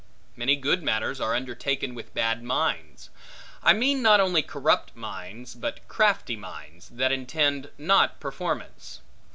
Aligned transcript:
Many 0.35 0.55
good 0.55 0.81
matters, 0.81 1.21
are 1.21 1.35
undertaken 1.35 1.93
with 1.93 2.15
bad 2.15 2.41
minds; 2.41 3.11
I 3.61 3.73
mean 3.73 4.01
not 4.01 4.19
only 4.19 4.41
corrupt 4.41 4.95
minds, 4.95 5.53
but 5.53 5.87
crafty 5.87 6.35
minds, 6.35 6.89
that 6.89 7.11
intend 7.11 7.69
not 7.77 8.19
performance. 8.19 9.01